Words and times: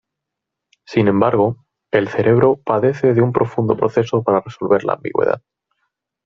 Sin 0.87 1.07
embargo, 1.07 1.63
el 1.91 2.07
cerebro 2.07 2.57
padece 2.65 3.13
de 3.13 3.21
un 3.21 3.31
profundo 3.31 3.77
proceso 3.77 4.23
para 4.23 4.41
resolver 4.41 4.83
la 4.83 4.93
ambigüedad. 4.93 5.43